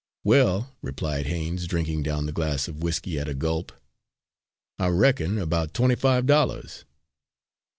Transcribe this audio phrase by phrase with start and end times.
[0.23, 3.71] "Well," replied Haines, drinking down the glass of whiskey at a gulp,
[4.79, 6.85] "I reckon about twenty five dollars."